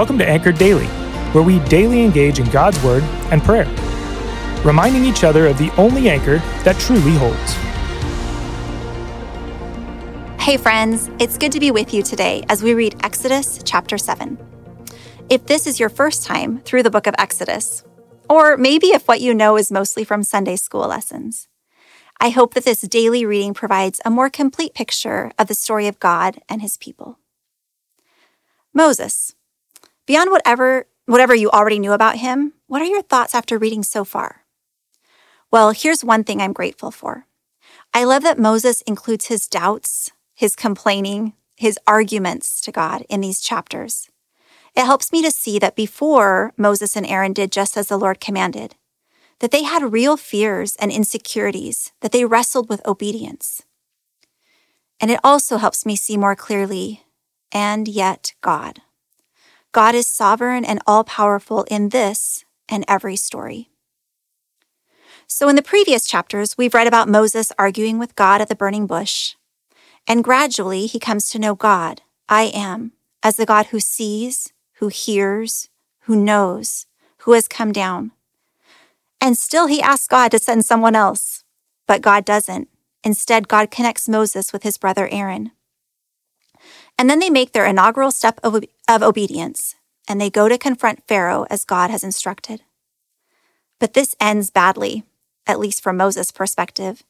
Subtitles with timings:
[0.00, 0.86] Welcome to Anchored Daily,
[1.34, 3.66] where we daily engage in God's Word and prayer,
[4.64, 7.52] reminding each other of the only anchor that truly holds.
[10.42, 14.38] Hey, friends, it's good to be with you today as we read Exodus chapter 7.
[15.28, 17.84] If this is your first time through the book of Exodus,
[18.26, 21.46] or maybe if what you know is mostly from Sunday school lessons,
[22.18, 26.00] I hope that this daily reading provides a more complete picture of the story of
[26.00, 27.18] God and his people.
[28.72, 29.34] Moses.
[30.10, 34.04] Beyond whatever, whatever you already knew about him, what are your thoughts after reading so
[34.04, 34.44] far?
[35.52, 37.26] Well, here's one thing I'm grateful for.
[37.94, 43.40] I love that Moses includes his doubts, his complaining, his arguments to God in these
[43.40, 44.10] chapters.
[44.74, 48.18] It helps me to see that before Moses and Aaron did just as the Lord
[48.18, 48.74] commanded,
[49.38, 53.62] that they had real fears and insecurities, that they wrestled with obedience.
[55.00, 57.04] And it also helps me see more clearly,
[57.52, 58.82] and yet God.
[59.72, 63.70] God is sovereign and all powerful in this and every story.
[65.26, 68.86] So, in the previous chapters, we've read about Moses arguing with God at the burning
[68.86, 69.36] bush.
[70.08, 74.88] And gradually, he comes to know God, I am, as the God who sees, who
[74.88, 75.68] hears,
[76.00, 76.86] who knows,
[77.18, 78.10] who has come down.
[79.20, 81.44] And still, he asks God to send someone else,
[81.86, 82.68] but God doesn't.
[83.04, 85.52] Instead, God connects Moses with his brother Aaron.
[87.00, 89.74] And then they make their inaugural step of, of obedience,
[90.06, 92.60] and they go to confront Pharaoh as God has instructed.
[93.78, 95.04] But this ends badly,
[95.46, 97.02] at least from Moses' perspective.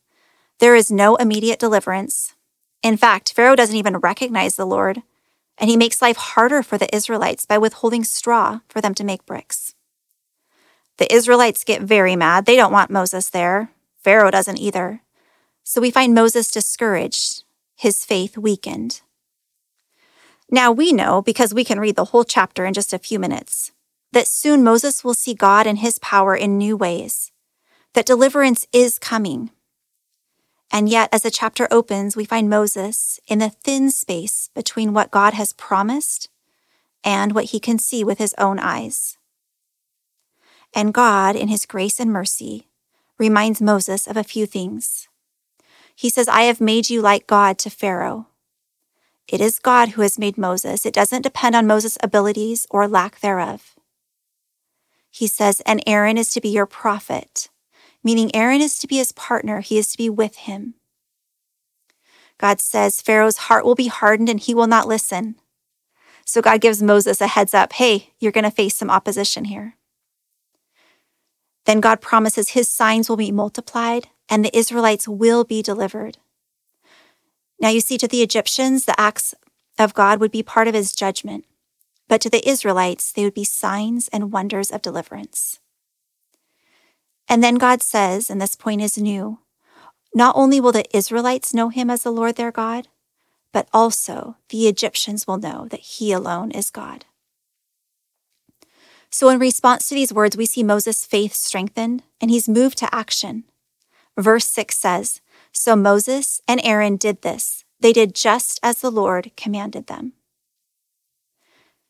[0.60, 2.36] There is no immediate deliverance.
[2.84, 5.02] In fact, Pharaoh doesn't even recognize the Lord,
[5.58, 9.26] and he makes life harder for the Israelites by withholding straw for them to make
[9.26, 9.74] bricks.
[10.98, 12.46] The Israelites get very mad.
[12.46, 13.72] They don't want Moses there.
[14.04, 15.00] Pharaoh doesn't either.
[15.64, 17.42] So we find Moses discouraged,
[17.74, 19.00] his faith weakened.
[20.50, 23.70] Now we know, because we can read the whole chapter in just a few minutes,
[24.12, 27.30] that soon Moses will see God and his power in new ways,
[27.94, 29.50] that deliverance is coming.
[30.72, 35.12] And yet, as the chapter opens, we find Moses in the thin space between what
[35.12, 36.28] God has promised
[37.04, 39.16] and what he can see with his own eyes.
[40.74, 42.68] And God, in his grace and mercy,
[43.18, 45.08] reminds Moses of a few things.
[45.94, 48.26] He says, I have made you like God to Pharaoh
[49.30, 50.84] it is God who has made Moses.
[50.84, 53.76] It doesn't depend on Moses' abilities or lack thereof.
[55.08, 57.48] He says, and Aaron is to be your prophet,
[58.02, 59.60] meaning Aaron is to be his partner.
[59.60, 60.74] He is to be with him.
[62.38, 65.36] God says, Pharaoh's heart will be hardened and he will not listen.
[66.24, 69.76] So God gives Moses a heads up hey, you're going to face some opposition here.
[71.66, 76.18] Then God promises his signs will be multiplied and the Israelites will be delivered.
[77.60, 79.34] Now you see, to the Egyptians, the acts
[79.78, 81.44] of God would be part of his judgment,
[82.08, 85.60] but to the Israelites, they would be signs and wonders of deliverance.
[87.28, 89.38] And then God says, and this point is new,
[90.14, 92.88] not only will the Israelites know him as the Lord their God,
[93.52, 97.04] but also the Egyptians will know that he alone is God.
[99.10, 102.94] So, in response to these words, we see Moses' faith strengthened and he's moved to
[102.94, 103.44] action.
[104.16, 105.20] Verse 6 says,
[105.52, 107.64] so Moses and Aaron did this.
[107.80, 110.12] They did just as the Lord commanded them.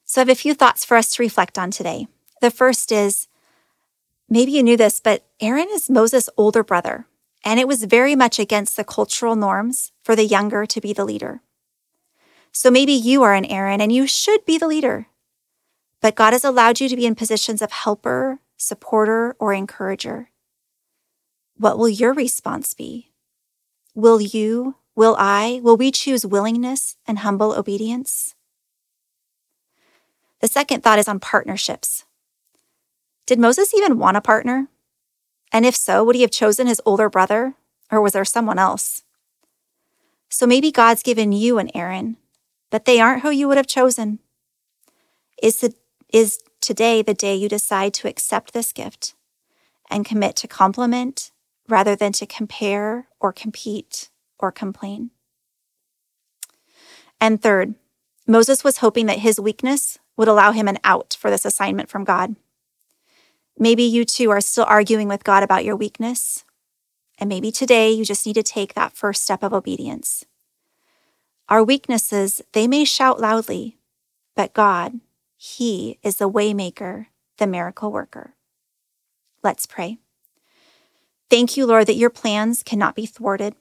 [0.04, 2.06] So I have a few thoughts for us to reflect on today.
[2.41, 3.28] The first is
[4.28, 7.06] maybe you knew this, but Aaron is Moses' older brother,
[7.44, 11.04] and it was very much against the cultural norms for the younger to be the
[11.04, 11.42] leader.
[12.52, 15.06] So maybe you are an Aaron and you should be the leader,
[16.00, 20.30] but God has allowed you to be in positions of helper, supporter, or encourager.
[21.60, 23.10] What will your response be?
[23.94, 28.34] Will you, will I, will we choose willingness and humble obedience?
[30.41, 32.06] The second thought is on partnerships.
[33.26, 34.69] Did Moses even want a partner?
[35.53, 37.53] And if so, would he have chosen his older brother,
[37.93, 39.03] or was there someone else?
[40.31, 42.17] So maybe God's given you an Aaron,
[42.70, 44.20] but they aren't who you would have chosen.
[45.43, 45.75] Is, the,
[46.11, 49.12] is today the day you decide to accept this gift
[49.90, 51.32] and commit to complement
[51.70, 55.11] rather than to compare or compete or complain.
[57.20, 57.75] And third,
[58.26, 62.05] Moses was hoping that his weakness would allow him an out for this assignment from
[62.05, 62.37] God.
[63.58, 66.44] Maybe you too are still arguing with God about your weakness,
[67.19, 70.25] and maybe today you just need to take that first step of obedience.
[71.49, 73.78] Our weaknesses, they may shout loudly,
[74.37, 75.00] but God,
[75.37, 77.06] He is the waymaker,
[77.38, 78.34] the miracle worker.
[79.43, 79.99] Let's pray.
[81.31, 83.55] Thank you, Lord, that your plans cannot be thwarted,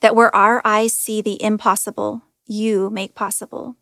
[0.00, 3.76] that where our eyes see the impossible, you make possible.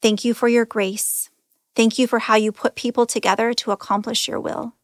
[0.00, 1.28] Thank you for your grace.
[1.76, 4.74] Thank you for how you put people together to accomplish your will.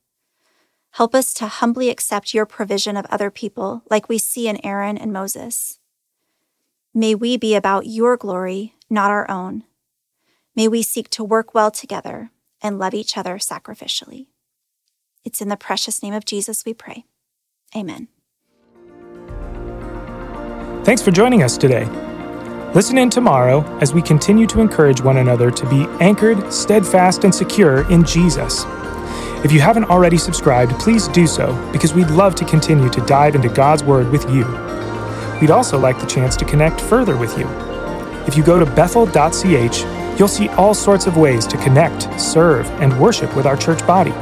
[0.93, 4.99] Help us to humbly accept your provision of other people, like we see in Aaron
[4.99, 5.79] and Moses.
[6.95, 9.65] May we be about your glory, not our own.
[10.55, 12.31] May we seek to work well together
[12.63, 14.29] and love each other sacrificially.
[15.27, 17.05] It's in the precious name of Jesus we pray.
[17.75, 18.07] Amen.
[20.85, 21.85] Thanks for joining us today.
[22.75, 27.35] Listen in tomorrow as we continue to encourage one another to be anchored, steadfast, and
[27.35, 28.63] secure in Jesus.
[29.45, 33.35] If you haven't already subscribed, please do so because we'd love to continue to dive
[33.35, 34.47] into God's Word with you.
[35.41, 37.49] We'd also like the chance to connect further with you.
[38.29, 42.99] If you go to bethel.ch, you'll see all sorts of ways to connect, serve, and
[43.01, 44.15] worship with our church body.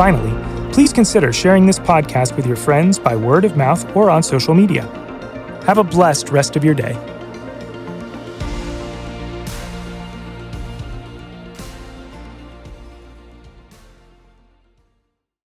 [0.00, 0.32] Finally,
[0.72, 4.54] please consider sharing this podcast with your friends by word of mouth or on social
[4.54, 4.86] media.
[5.66, 6.94] Have a blessed rest of your day.